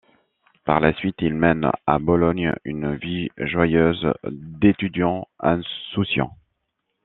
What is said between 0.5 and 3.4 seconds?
Par la suite, il mène à Bologne une vie